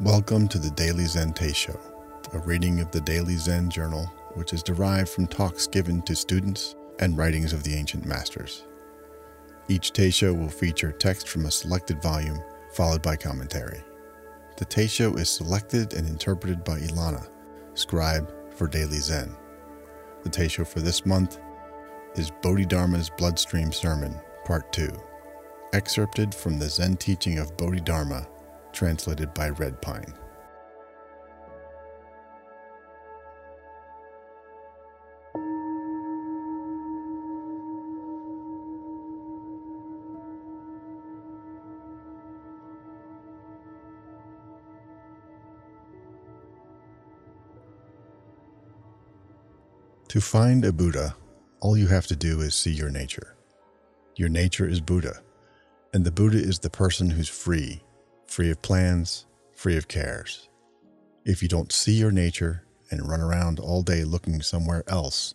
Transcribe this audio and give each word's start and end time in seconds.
Welcome 0.00 0.48
to 0.48 0.58
the 0.58 0.70
Daily 0.70 1.04
Zen 1.04 1.34
Show, 1.52 1.78
a 2.32 2.38
reading 2.38 2.80
of 2.80 2.90
the 2.90 3.02
Daily 3.02 3.36
Zen 3.36 3.68
Journal, 3.68 4.06
which 4.32 4.54
is 4.54 4.62
derived 4.62 5.10
from 5.10 5.26
talks 5.26 5.66
given 5.66 6.00
to 6.02 6.16
students 6.16 6.74
and 7.00 7.18
writings 7.18 7.52
of 7.52 7.64
the 7.64 7.74
ancient 7.74 8.06
masters. 8.06 8.64
Each 9.68 9.92
Teisho 9.92 10.34
will 10.34 10.48
feature 10.48 10.90
text 10.90 11.28
from 11.28 11.44
a 11.44 11.50
selected 11.50 12.00
volume, 12.00 12.38
followed 12.72 13.02
by 13.02 13.14
commentary. 13.14 13.84
The 14.56 14.64
Teisho 14.64 15.18
is 15.18 15.28
selected 15.28 15.92
and 15.92 16.08
interpreted 16.08 16.64
by 16.64 16.78
Ilana, 16.78 17.28
scribe 17.74 18.32
for 18.54 18.68
Daily 18.68 19.00
Zen. 19.00 19.36
The 20.22 20.30
Teisho 20.30 20.66
for 20.66 20.80
this 20.80 21.04
month 21.04 21.38
is 22.14 22.30
Bodhidharma's 22.40 23.10
Bloodstream 23.10 23.70
Sermon, 23.70 24.18
Part 24.46 24.72
2, 24.72 24.88
excerpted 25.74 26.34
from 26.34 26.58
the 26.58 26.70
Zen 26.70 26.96
teaching 26.96 27.38
of 27.38 27.54
Bodhidharma 27.58 28.26
translated 28.72 29.32
by 29.34 29.50
Red 29.50 29.80
Pine. 29.82 30.14
To 50.08 50.20
find 50.20 50.64
a 50.64 50.72
Buddha, 50.72 51.14
all 51.60 51.76
you 51.76 51.86
have 51.86 52.08
to 52.08 52.16
do 52.16 52.40
is 52.40 52.56
see 52.56 52.72
your 52.72 52.90
nature. 52.90 53.36
Your 54.16 54.28
nature 54.28 54.66
is 54.66 54.80
Buddha, 54.80 55.22
and 55.94 56.04
the 56.04 56.10
Buddha 56.10 56.36
is 56.36 56.58
the 56.58 56.68
person 56.68 57.10
who's 57.10 57.28
free 57.28 57.80
free 58.30 58.50
of 58.50 58.62
plans, 58.62 59.26
free 59.52 59.76
of 59.76 59.88
cares. 59.88 60.48
If 61.24 61.42
you 61.42 61.48
don't 61.48 61.72
see 61.72 61.94
your 61.94 62.12
nature 62.12 62.62
and 62.90 63.08
run 63.08 63.20
around 63.20 63.58
all 63.58 63.82
day 63.82 64.04
looking 64.04 64.40
somewhere 64.40 64.84
else, 64.86 65.34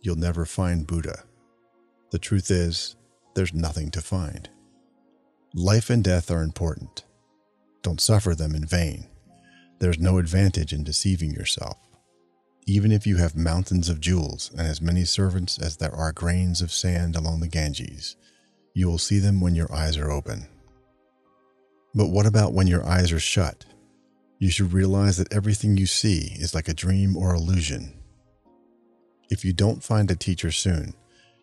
you'll 0.00 0.16
never 0.16 0.44
find 0.44 0.86
Buddha. 0.86 1.22
The 2.10 2.18
truth 2.18 2.50
is, 2.50 2.96
there's 3.34 3.54
nothing 3.54 3.90
to 3.92 4.00
find. 4.00 4.48
Life 5.54 5.90
and 5.90 6.02
death 6.02 6.30
are 6.30 6.42
important. 6.42 7.04
Don't 7.82 8.00
suffer 8.00 8.34
them 8.34 8.54
in 8.56 8.66
vain. 8.66 9.06
There's 9.78 9.98
no 9.98 10.18
advantage 10.18 10.72
in 10.72 10.82
deceiving 10.82 11.30
yourself. 11.30 11.78
Even 12.66 12.90
if 12.90 13.06
you 13.06 13.16
have 13.16 13.36
mountains 13.36 13.88
of 13.88 14.00
jewels 14.00 14.50
and 14.56 14.66
as 14.66 14.80
many 14.80 15.04
servants 15.04 15.58
as 15.58 15.76
there 15.76 15.94
are 15.94 16.12
grains 16.12 16.60
of 16.62 16.72
sand 16.72 17.14
along 17.14 17.40
the 17.40 17.48
Ganges, 17.48 18.16
you 18.72 18.88
will 18.88 18.98
see 18.98 19.20
them 19.20 19.40
when 19.40 19.54
your 19.54 19.72
eyes 19.72 19.96
are 19.96 20.10
open. 20.10 20.48
But 21.94 22.08
what 22.08 22.26
about 22.26 22.52
when 22.52 22.66
your 22.66 22.84
eyes 22.84 23.12
are 23.12 23.20
shut? 23.20 23.64
You 24.38 24.50
should 24.50 24.72
realize 24.72 25.16
that 25.16 25.32
everything 25.32 25.76
you 25.76 25.86
see 25.86 26.36
is 26.38 26.54
like 26.54 26.68
a 26.68 26.74
dream 26.74 27.16
or 27.16 27.34
illusion. 27.34 27.94
If 29.30 29.44
you 29.44 29.52
don't 29.52 29.82
find 29.82 30.10
a 30.10 30.16
teacher 30.16 30.50
soon, 30.50 30.94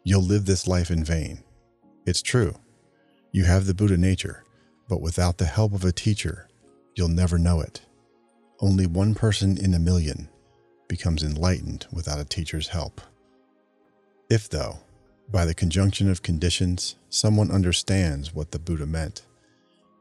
you'll 0.04 0.22
live 0.22 0.46
this 0.46 0.68
life 0.68 0.92
in 0.92 1.04
vain. 1.04 1.44
It's 2.06 2.22
true. 2.22 2.56
You 3.32 3.46
have 3.46 3.66
the 3.66 3.74
Buddha 3.74 3.98
nature, 3.98 4.44
but 4.90 5.02
without 5.02 5.38
the 5.38 5.46
help 5.46 5.74
of 5.74 5.86
a 5.86 5.92
teacher, 5.92 6.50
you'll 6.96 7.08
never 7.08 7.38
know 7.38 7.62
it. 7.62 7.82
Only 8.60 8.86
one 8.86 9.16
person 9.16 9.58
in 9.58 9.74
a 9.74 9.80
million 9.80 10.30
becomes 10.88 11.24
enlightened 11.24 11.88
without 11.92 12.20
a 12.20 12.26
teacher's 12.26 12.68
help. 12.68 13.00
If, 14.30 14.50
though, 14.50 14.80
by 15.32 15.46
the 15.46 15.54
conjunction 15.54 16.10
of 16.10 16.22
conditions, 16.22 16.98
someone 17.10 17.50
understands 17.50 18.34
what 18.34 18.52
the 18.52 18.60
Buddha 18.60 18.86
meant, 18.86 19.23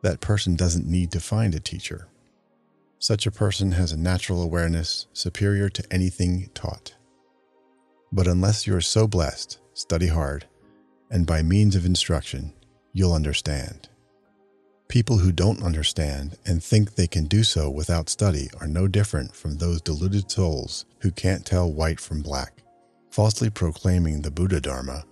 that 0.03 0.21
person 0.21 0.57
doesn't 0.57 0.87
need 0.87 1.11
to 1.13 1.21
find 1.21 1.55
a 1.55 1.61
teacher. 1.61 2.09
Such 2.99 3.27
a 3.27 3.31
person 3.31 3.73
has 3.73 3.93
a 3.93 3.97
natural 3.97 4.43
awareness 4.43 5.07
superior 5.13 5.69
to 5.71 5.85
anything 5.91 6.51
taught. 6.55 6.95
But 8.13 8.27
unless 8.27 8.67
you 8.67 8.75
are 8.77 8.81
so 8.81 9.07
blessed, 9.07 9.59
study 9.73 10.09
hard, 10.09 10.47
and 11.11 11.27
by 11.27 11.43
means 11.43 11.77
of 11.77 11.87
instruction, 11.87 12.53
you'll 12.93 13.15
understand. 13.15 13.89
People 14.89 15.19
who 15.19 15.31
don't 15.31 15.63
understand 15.63 16.37
and 16.45 16.63
think 16.63 16.95
they 16.95 17.07
can 17.07 17.27
do 17.27 17.45
so 17.45 17.71
without 17.71 18.09
study 18.09 18.51
are 18.61 18.67
no 18.67 18.89
different 18.89 19.35
from 19.35 19.57
those 19.57 19.81
deluded 19.81 20.31
souls 20.31 20.85
who 21.01 21.13
can't 21.13 21.47
tell 21.47 21.73
white 21.73 22.01
from 22.01 22.23
black. 22.23 22.63
Falsely 23.11 23.51
proclaiming 23.51 24.23
the 24.23 24.31
Buddha 24.31 24.61
Dharma, 24.61 25.05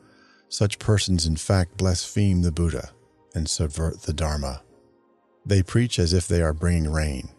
such 0.48 0.78
persons 0.78 1.26
in 1.26 1.36
fact 1.36 1.76
blaspheme 1.76 2.42
the 2.42 2.52
Buddha 2.52 2.90
and 3.34 3.48
subvert 3.48 4.02
the 4.02 4.12
Dharma. 4.12 4.62
They 5.48 5.62
preach 5.62 5.98
as 5.98 6.12
if 6.12 6.28
they 6.28 6.42
are 6.42 6.52
bringing 6.52 6.92
rain, 6.92 7.30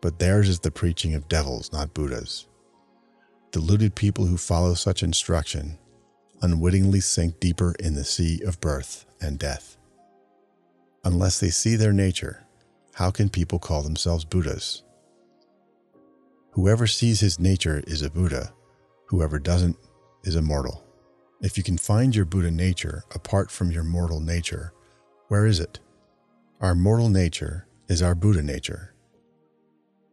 but 0.00 0.18
theirs 0.18 0.48
is 0.48 0.60
the 0.60 0.70
preaching 0.70 1.14
of 1.14 1.28
devils, 1.28 1.70
not 1.70 1.92
Buddhas. 1.92 2.48
Deluded 3.50 3.94
people 3.94 4.24
who 4.24 4.38
follow 4.38 4.72
such 4.72 5.02
instruction 5.02 5.76
unwittingly 6.40 7.00
sink 7.00 7.38
deeper 7.40 7.74
in 7.78 7.94
the 7.94 8.04
sea 8.04 8.40
of 8.46 8.58
birth 8.60 9.04
and 9.20 9.38
death. 9.38 9.76
Unless 11.04 11.40
they 11.40 11.50
see 11.50 11.76
their 11.76 11.92
nature, 11.92 12.46
how 12.94 13.10
can 13.10 13.28
people 13.28 13.58
call 13.58 13.82
themselves 13.82 14.24
Buddhas? 14.24 14.82
Whoever 16.52 16.86
sees 16.86 17.20
his 17.20 17.38
nature 17.38 17.84
is 17.86 18.00
a 18.00 18.10
Buddha, 18.10 18.54
whoever 19.08 19.38
doesn't 19.38 19.76
is 20.24 20.36
a 20.36 20.42
mortal. 20.42 20.82
If 21.42 21.58
you 21.58 21.62
can 21.62 21.76
find 21.76 22.16
your 22.16 22.24
Buddha 22.24 22.50
nature 22.50 23.04
apart 23.14 23.50
from 23.50 23.70
your 23.70 23.84
mortal 23.84 24.20
nature, 24.20 24.72
where 25.28 25.44
is 25.44 25.60
it? 25.60 25.80
Our 26.62 26.76
mortal 26.76 27.08
nature 27.08 27.66
is 27.88 28.02
our 28.02 28.14
Buddha 28.14 28.40
nature. 28.40 28.94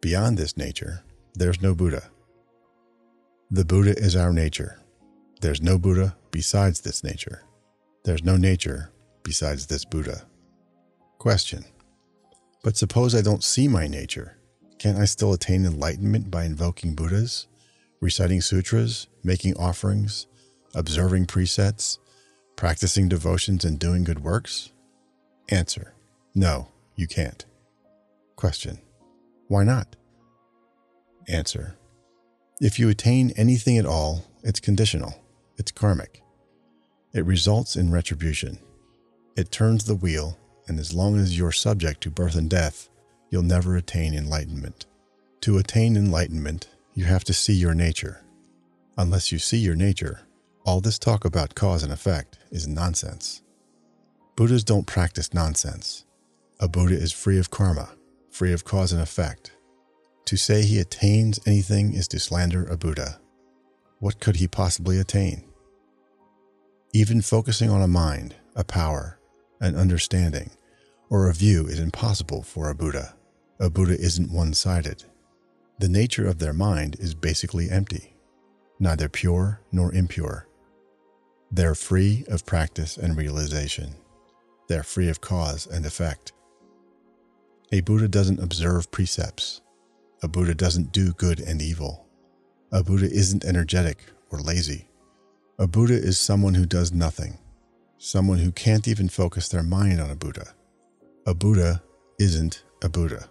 Beyond 0.02 0.36
this 0.36 0.58
nature, 0.58 1.04
there's 1.36 1.62
no 1.62 1.76
Buddha. 1.76 2.10
The 3.52 3.64
Buddha 3.64 3.96
is 3.96 4.16
our 4.16 4.34
nature. 4.34 4.80
There's 5.42 5.62
no 5.62 5.78
Buddha 5.78 6.18
besides 6.32 6.82
this 6.82 7.04
nature. 7.04 7.44
There's 8.04 8.24
no 8.24 8.36
nature 8.36 8.92
besides 9.22 9.68
this 9.68 9.86
Buddha. 9.86 10.26
Question. 11.20 11.66
But 12.64 12.76
suppose 12.76 13.14
I 13.14 13.22
don't 13.22 13.44
see 13.44 13.68
my 13.68 13.86
nature. 13.86 14.40
Can't 14.80 14.98
I 14.98 15.06
still 15.06 15.34
attain 15.34 15.68
enlightenment 15.68 16.32
by 16.32 16.46
invoking 16.46 16.96
Buddhas, 16.96 17.46
reciting 18.02 18.42
sutras, 18.42 19.06
making 19.24 19.56
offerings, 19.58 20.26
observing 20.74 21.28
precepts, 21.28 22.00
practicing 22.56 23.08
devotions, 23.08 23.64
and 23.64 23.78
doing 23.78 24.04
good 24.04 24.24
works? 24.24 24.72
Answer. 25.50 25.94
No, 26.36 26.68
you 26.96 27.08
can't. 27.08 27.46
Question. 28.36 28.80
Why 29.48 29.64
not? 29.64 29.96
Answer. 31.28 31.76
If 32.62 32.80
you 32.80 32.90
attain 32.90 33.32
anything 33.36 33.78
at 33.78 33.86
all, 33.86 34.26
it's 34.44 34.60
conditional. 34.60 35.14
It's 35.58 35.72
karmic. 35.72 36.22
It 37.14 37.26
results 37.26 37.76
in 37.76 37.92
retribution. 37.92 38.60
It 39.36 39.52
turns 39.52 39.86
the 39.86 39.96
wheel, 39.96 40.38
and 40.68 40.80
as 40.80 40.94
long 40.94 41.18
as 41.18 41.38
you're 41.38 41.52
subject 41.52 42.02
to 42.02 42.12
birth 42.12 42.36
and 42.36 42.50
death, 42.50 42.90
you'll 43.30 43.44
never 43.44 43.76
attain 43.76 44.14
enlightenment. 44.14 44.86
To 45.42 45.58
attain 45.58 45.96
enlightenment, 45.96 46.68
you 46.94 47.06
have 47.06 47.24
to 47.26 47.34
see 47.34 47.54
your 47.54 47.74
nature. 47.74 48.24
Unless 48.98 49.32
you 49.32 49.40
see 49.40 49.58
your 49.58 49.76
nature, 49.76 50.22
all 50.66 50.82
this 50.82 51.00
talk 51.00 51.26
about 51.26 51.56
cause 51.56 51.84
and 51.84 51.94
effect 51.94 52.38
is 52.52 52.68
nonsense. 52.68 53.42
Buddhas 54.36 54.64
don't 54.64 54.86
practice 54.86 55.34
nonsense. 55.34 56.06
A 56.62 56.68
Buddha 56.68 56.96
is 56.96 57.14
free 57.14 57.40
of 57.40 57.50
karma, 57.50 57.90
free 58.30 58.52
of 58.52 58.66
cause 58.66 58.92
and 58.92 59.02
effect. 59.02 59.54
To 60.26 60.36
say 60.36 60.64
he 60.64 60.78
attains 60.80 61.40
anything 61.46 61.94
is 61.94 62.06
to 62.10 62.20
slander 62.20 62.66
a 62.66 62.76
Buddha. 62.76 63.22
What 64.00 64.20
could 64.20 64.36
he 64.36 64.48
possibly 64.48 65.00
attain? 65.00 65.46
Even 66.94 67.22
focusing 67.22 67.70
on 67.70 67.82
a 67.82 67.88
mind, 67.88 68.36
a 68.58 68.66
power, 68.66 69.20
an 69.62 69.78
understanding, 69.78 70.52
or 71.10 71.30
a 71.30 71.34
view 71.34 71.66
is 71.66 71.80
impossible 71.80 72.44
for 72.44 72.70
a 72.70 72.76
Buddha. 72.76 73.16
A 73.62 73.70
Buddha 73.70 73.98
isn't 73.98 74.32
one 74.32 74.54
sided. 74.54 75.06
The 75.80 75.88
nature 75.88 76.28
of 76.28 76.40
their 76.40 76.54
mind 76.54 76.98
is 77.00 77.16
basically 77.16 77.70
empty, 77.70 78.18
neither 78.82 79.08
pure 79.08 79.62
nor 79.72 79.94
impure. 79.94 80.46
They're 81.52 81.74
free 81.74 82.26
of 82.28 82.46
practice 82.46 82.98
and 82.98 83.16
realization. 83.16 83.96
They're 84.68 84.84
free 84.84 85.08
of 85.08 85.22
cause 85.22 85.66
and 85.66 85.86
effect. 85.86 86.34
A 87.72 87.82
Buddha 87.82 88.08
doesn't 88.08 88.40
observe 88.40 88.90
precepts. 88.90 89.62
A 90.24 90.28
Buddha 90.28 90.56
doesn't 90.56 90.92
do 90.92 91.14
good 91.14 91.40
and 91.40 91.62
evil. 91.62 92.08
A 92.72 92.84
Buddha 92.84 93.06
isn't 93.06 93.46
energetic 93.46 94.06
or 94.32 94.40
lazy. 94.40 94.88
A 95.60 95.68
Buddha 95.68 95.94
is 95.94 96.20
someone 96.20 96.56
who 96.56 96.66
does 96.66 96.92
nothing, 96.92 97.38
someone 98.00 98.40
who 98.40 98.52
can't 98.52 98.88
even 98.88 99.08
focus 99.08 99.50
their 99.50 99.62
mind 99.62 100.02
on 100.02 100.10
a 100.10 100.16
Buddha. 100.16 100.56
A 101.28 101.36
Buddha 101.36 101.84
isn't 102.20 102.64
a 102.82 102.90
Buddha. 102.90 103.30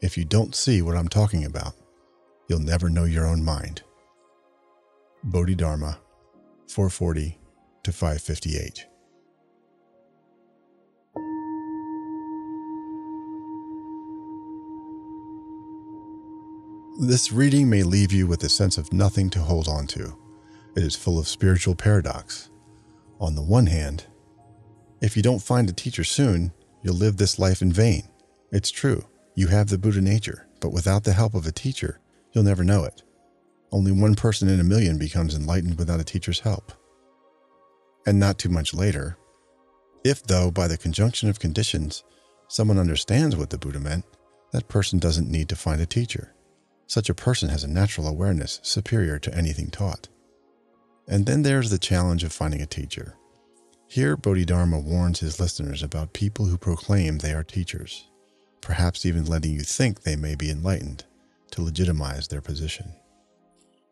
If 0.00 0.16
you 0.16 0.24
don't 0.24 0.54
see 0.54 0.80
what 0.80 0.96
I'm 0.96 1.08
talking 1.08 1.44
about, 1.44 1.74
you'll 2.48 2.60
never 2.60 2.88
know 2.88 3.04
your 3.04 3.26
own 3.26 3.44
mind. 3.44 3.82
Bodhidharma, 5.24 5.98
440 6.68 7.38
to 7.82 7.92
558. 7.92 8.86
This 17.00 17.32
reading 17.32 17.70
may 17.70 17.82
leave 17.82 18.12
you 18.12 18.26
with 18.26 18.44
a 18.44 18.50
sense 18.50 18.76
of 18.76 18.92
nothing 18.92 19.30
to 19.30 19.38
hold 19.40 19.66
on 19.66 19.86
to. 19.88 20.14
It 20.76 20.82
is 20.82 20.94
full 20.94 21.18
of 21.18 21.26
spiritual 21.26 21.74
paradox. 21.74 22.50
On 23.18 23.34
the 23.34 23.42
one 23.42 23.64
hand, 23.64 24.04
if 25.00 25.16
you 25.16 25.22
don't 25.22 25.42
find 25.42 25.70
a 25.70 25.72
teacher 25.72 26.04
soon, 26.04 26.52
you'll 26.82 26.94
live 26.94 27.16
this 27.16 27.38
life 27.38 27.62
in 27.62 27.72
vain. 27.72 28.02
It's 28.52 28.70
true, 28.70 29.06
you 29.34 29.46
have 29.46 29.70
the 29.70 29.78
Buddha 29.78 30.02
nature, 30.02 30.46
but 30.60 30.74
without 30.74 31.04
the 31.04 31.14
help 31.14 31.34
of 31.34 31.46
a 31.46 31.52
teacher, 31.52 31.98
you'll 32.32 32.44
never 32.44 32.62
know 32.62 32.84
it. 32.84 33.02
Only 33.72 33.90
one 33.90 34.14
person 34.14 34.50
in 34.50 34.60
a 34.60 34.64
million 34.64 34.98
becomes 34.98 35.34
enlightened 35.34 35.78
without 35.78 35.98
a 36.00 36.04
teacher's 36.04 36.40
help. 36.40 36.72
And 38.06 38.20
not 38.20 38.38
too 38.38 38.50
much 38.50 38.74
later, 38.74 39.16
if, 40.04 40.22
though, 40.24 40.50
by 40.50 40.68
the 40.68 40.76
conjunction 40.76 41.30
of 41.30 41.40
conditions, 41.40 42.04
someone 42.48 42.78
understands 42.78 43.34
what 43.34 43.48
the 43.48 43.56
Buddha 43.56 43.80
meant, 43.80 44.04
that 44.52 44.68
person 44.68 44.98
doesn't 44.98 45.30
need 45.30 45.48
to 45.48 45.56
find 45.56 45.80
a 45.80 45.86
teacher. 45.86 46.34
Such 46.86 47.08
a 47.08 47.14
person 47.14 47.48
has 47.48 47.64
a 47.64 47.68
natural 47.68 48.06
awareness 48.06 48.60
superior 48.62 49.18
to 49.20 49.34
anything 49.34 49.70
taught. 49.70 50.08
And 51.08 51.26
then 51.26 51.42
there's 51.42 51.70
the 51.70 51.78
challenge 51.78 52.24
of 52.24 52.32
finding 52.32 52.60
a 52.60 52.66
teacher. 52.66 53.16
Here, 53.86 54.16
Bodhidharma 54.16 54.78
warns 54.78 55.20
his 55.20 55.38
listeners 55.38 55.82
about 55.82 56.14
people 56.14 56.46
who 56.46 56.56
proclaim 56.56 57.18
they 57.18 57.32
are 57.32 57.44
teachers, 57.44 58.08
perhaps 58.60 59.04
even 59.04 59.26
letting 59.26 59.52
you 59.52 59.60
think 59.60 60.02
they 60.02 60.16
may 60.16 60.34
be 60.34 60.50
enlightened 60.50 61.04
to 61.50 61.62
legitimize 61.62 62.28
their 62.28 62.40
position. 62.40 62.94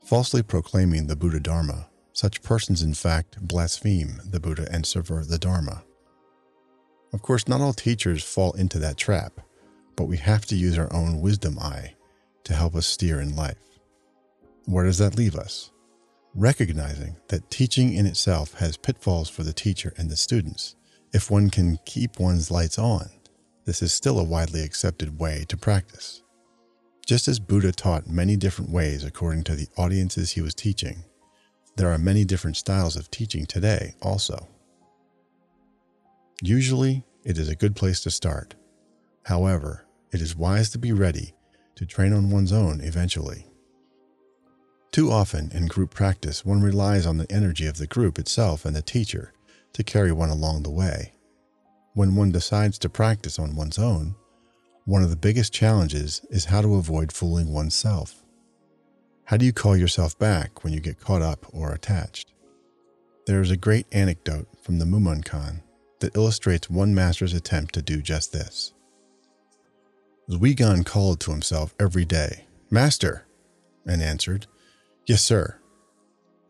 Falsely 0.04 0.42
proclaiming 0.42 1.06
the 1.06 1.16
Buddha 1.16 1.40
Dharma, 1.40 1.88
such 2.12 2.42
persons 2.42 2.82
in 2.82 2.94
fact 2.94 3.46
blaspheme 3.46 4.20
the 4.24 4.40
Buddha 4.40 4.66
and 4.70 4.86
subvert 4.86 5.28
the 5.28 5.38
Dharma. 5.38 5.84
Of 7.12 7.22
course, 7.22 7.46
not 7.46 7.60
all 7.60 7.72
teachers 7.72 8.24
fall 8.24 8.52
into 8.52 8.78
that 8.78 8.96
trap, 8.96 9.40
but 9.96 10.04
we 10.04 10.16
have 10.16 10.46
to 10.46 10.56
use 10.56 10.78
our 10.78 10.92
own 10.92 11.20
wisdom 11.20 11.58
eye 11.58 11.94
to 12.44 12.54
help 12.54 12.74
us 12.74 12.86
steer 12.86 13.20
in 13.20 13.36
life. 13.36 13.56
Where 14.66 14.84
does 14.84 14.98
that 14.98 15.16
leave 15.16 15.36
us? 15.36 15.70
Recognizing 16.34 17.16
that 17.28 17.50
teaching 17.50 17.94
in 17.94 18.06
itself 18.06 18.54
has 18.54 18.76
pitfalls 18.76 19.28
for 19.28 19.42
the 19.42 19.52
teacher 19.52 19.92
and 19.96 20.08
the 20.08 20.16
students. 20.16 20.76
If 21.12 21.30
one 21.30 21.50
can 21.50 21.78
keep 21.84 22.20
one's 22.20 22.50
lights 22.50 22.78
on, 22.78 23.10
this 23.64 23.82
is 23.82 23.92
still 23.92 24.18
a 24.18 24.24
widely 24.24 24.62
accepted 24.62 25.18
way 25.18 25.44
to 25.48 25.56
practice. 25.56 26.22
Just 27.04 27.26
as 27.26 27.40
Buddha 27.40 27.72
taught 27.72 28.08
many 28.08 28.36
different 28.36 28.70
ways 28.70 29.02
according 29.02 29.42
to 29.44 29.56
the 29.56 29.66
audiences 29.76 30.30
he 30.30 30.40
was 30.40 30.54
teaching, 30.54 31.02
there 31.76 31.90
are 31.90 31.98
many 31.98 32.24
different 32.24 32.56
styles 32.56 32.94
of 32.94 33.10
teaching 33.10 33.46
today 33.46 33.94
also. 34.00 34.46
Usually, 36.42 37.04
it 37.24 37.38
is 37.38 37.48
a 37.48 37.56
good 37.56 37.74
place 37.74 38.00
to 38.02 38.10
start. 38.10 38.54
However, 39.24 39.86
it 40.12 40.20
is 40.20 40.36
wise 40.36 40.70
to 40.70 40.78
be 40.78 40.92
ready 40.92 41.34
to 41.80 41.86
train 41.86 42.12
on 42.12 42.28
one's 42.28 42.52
own 42.52 42.78
eventually. 42.82 43.46
Too 44.92 45.10
often 45.10 45.50
in 45.52 45.64
group 45.66 45.94
practice, 45.94 46.44
one 46.44 46.60
relies 46.60 47.06
on 47.06 47.16
the 47.16 47.32
energy 47.32 47.66
of 47.66 47.78
the 47.78 47.86
group 47.86 48.18
itself 48.18 48.66
and 48.66 48.76
the 48.76 48.82
teacher 48.82 49.32
to 49.72 49.82
carry 49.82 50.12
one 50.12 50.28
along 50.28 50.62
the 50.62 50.70
way. 50.70 51.14
When 51.94 52.16
one 52.16 52.32
decides 52.32 52.78
to 52.80 52.90
practice 52.90 53.38
on 53.38 53.56
one's 53.56 53.78
own, 53.78 54.14
one 54.84 55.02
of 55.02 55.08
the 55.08 55.16
biggest 55.16 55.54
challenges 55.54 56.20
is 56.28 56.44
how 56.44 56.60
to 56.60 56.74
avoid 56.74 57.12
fooling 57.12 57.50
oneself. 57.50 58.26
How 59.24 59.38
do 59.38 59.46
you 59.46 59.52
call 59.54 59.74
yourself 59.74 60.18
back 60.18 60.62
when 60.62 60.74
you 60.74 60.80
get 60.80 61.00
caught 61.00 61.22
up 61.22 61.46
or 61.50 61.72
attached? 61.72 62.34
There 63.26 63.40
is 63.40 63.50
a 63.50 63.56
great 63.56 63.86
anecdote 63.90 64.48
from 64.62 64.78
the 64.78 64.84
Mumonkan 64.84 65.62
that 66.00 66.14
illustrates 66.14 66.68
one 66.68 66.94
master's 66.94 67.32
attempt 67.32 67.72
to 67.72 67.80
do 67.80 68.02
just 68.02 68.34
this. 68.34 68.74
Zuigan 70.30 70.86
called 70.86 71.18
to 71.20 71.32
himself 71.32 71.74
every 71.80 72.04
day, 72.04 72.46
Master, 72.70 73.26
and 73.84 74.00
answered, 74.00 74.46
Yes, 75.04 75.22
sir. 75.22 75.56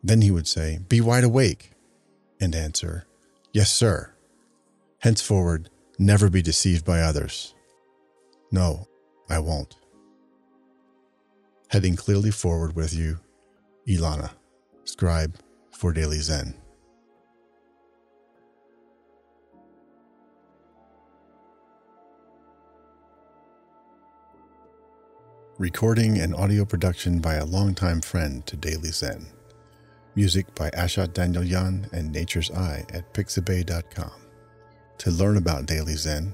Then 0.03 0.21
he 0.21 0.29
would 0.29 0.47
say, 0.47 0.79
Be 0.87 1.01
wide 1.01 1.23
awake, 1.23 1.71
and 2.39 2.53
answer, 2.53 3.05
Yes, 3.53 3.71
sir. 3.73 4.13
Henceforward, 4.99 5.69
never 5.97 6.29
be 6.29 6.43
deceived 6.43 6.85
by 6.85 7.01
others. 7.01 7.55
No, 8.51 8.87
I 9.29 9.39
won't. 9.39 9.75
Heading 11.69 11.95
clearly 11.95 12.31
forward 12.31 12.75
with 12.75 12.93
you, 12.93 13.17
Ilana, 13.87 14.31
scribe 14.83 15.37
for 15.71 15.91
Daily 15.91 16.19
Zen. 16.19 16.60
Recording 25.61 26.17
and 26.17 26.33
audio 26.33 26.65
production 26.65 27.19
by 27.19 27.35
a 27.35 27.45
longtime 27.45 28.01
friend 28.01 28.43
to 28.47 28.57
Daily 28.57 28.89
Zen. 28.89 29.27
Music 30.15 30.55
by 30.55 30.71
Ashat 30.71 31.09
Danielyan 31.09 31.87
and 31.93 32.11
Nature's 32.11 32.49
Eye 32.49 32.83
at 32.91 33.13
pixabay.com. 33.13 34.11
To 34.97 35.11
learn 35.11 35.37
about 35.37 35.67
Daily 35.67 35.93
Zen, 35.93 36.33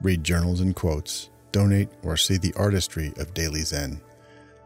read 0.00 0.24
journals 0.24 0.62
and 0.62 0.74
quotes, 0.74 1.28
donate, 1.52 1.90
or 2.02 2.16
see 2.16 2.38
the 2.38 2.54
artistry 2.54 3.12
of 3.18 3.34
Daily 3.34 3.60
Zen, 3.60 4.00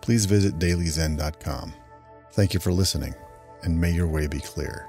please 0.03 0.25
visit 0.25 0.61
dailyzen.com. 0.61 1.75
Thank 2.31 2.55
you 2.55 2.61
for 2.61 2.71
listening, 2.71 3.13
and 3.65 3.81
may 3.81 3.91
your 3.91 4.07
way 4.07 4.29
be 4.29 4.39
clear. 4.39 4.87